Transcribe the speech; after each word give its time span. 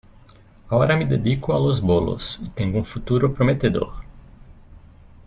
Ahora 0.69 0.97
me 0.97 1.05
dedico 1.05 1.55
a 1.55 1.59
los 1.59 1.79
bolos 1.79 2.39
y 2.43 2.49
tengo 2.49 2.79
un 2.79 2.85
futuro 2.85 3.31
prometedor. 3.35 3.91